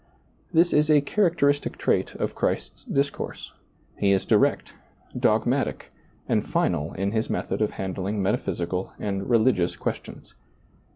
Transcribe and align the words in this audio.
This 0.51 0.73
is 0.73 0.89
a 0.89 0.99
characteristic 0.99 1.77
trait 1.77 2.15
of 2.15 2.33
Christ's 2.33 2.85
discourse; 2.85 3.51
He 3.99 4.11
is 4.13 4.25
direct, 4.25 4.73
dogmatic, 5.15 5.91
and 6.27 6.43
final 6.43 6.93
in 6.93 7.11
His 7.11 7.29
method 7.29 7.61
of 7.61 7.73
handling 7.73 8.19
metaphysical 8.19 8.93
and 8.97 9.29
religious 9.29 9.75
questions. 9.75 10.33